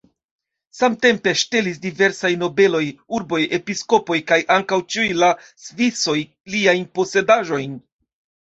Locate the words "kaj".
4.33-4.41